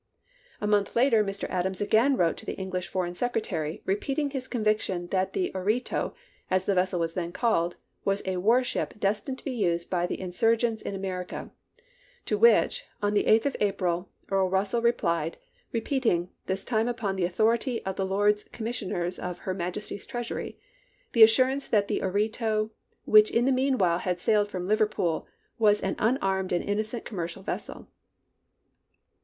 A 0.59 0.65
month 0.65 0.95
later 0.95 1.23
Mr. 1.23 1.47
Adams 1.51 1.79
again 1.79 2.17
wi'ote 2.17 2.35
to 2.37 2.45
the 2.47 2.55
English 2.57 2.87
Foreign 2.87 3.13
Secretary 3.13 3.83
repeating 3.85 4.31
his 4.31 4.47
convic 4.47 4.79
tion 4.81 5.05
that 5.09 5.33
the 5.33 5.51
Oreto, 5.55 6.15
as 6.49 6.65
the 6.65 6.73
vessel 6.73 6.99
was 6.99 7.13
then 7.13 7.31
called, 7.31 7.75
was 8.03 8.23
a 8.25 8.37
war 8.37 8.63
ship 8.63 8.95
destined 8.99 9.37
to 9.37 9.45
be 9.45 9.51
used 9.51 9.91
by 9.91 10.07
the 10.07 10.17
insur 10.17 10.57
1862 10.57 10.57
gents 10.57 10.81
in 10.81 10.95
America; 10.95 11.51
to 12.25 12.35
which, 12.35 12.83
on 13.03 13.13
the 13.13 13.25
8th 13.25 13.45
of 13.45 13.55
April, 13.59 14.09
Earl 14.27 14.49
Eussell 14.49 14.83
replied, 14.83 15.37
repeating, 15.71 16.31
this 16.47 16.65
time 16.65 16.87
upon 16.87 17.15
the 17.15 17.25
authority 17.25 17.85
of 17.85 17.95
the 17.95 18.03
Lords 18.07 18.45
Commissioners 18.45 19.19
of 19.19 19.37
Her 19.45 19.53
Majesty's 19.53 20.07
Treasury, 20.07 20.57
the 21.11 21.21
assm'ance 21.21 21.69
that 21.69 21.87
the 21.87 22.01
Oreto, 22.01 22.71
which 23.05 23.29
in 23.29 23.45
the 23.45 23.51
mean 23.51 23.77
while 23.77 23.99
had 23.99 24.19
sailed 24.19 24.47
from 24.47 24.67
Liverpool, 24.67 25.27
was 25.59 25.79
an 25.81 25.95
unarmed 25.99 26.51
and 26.51 26.65
innocent 26.67 27.05
commercial 27.05 27.43
vessel. 27.43 27.87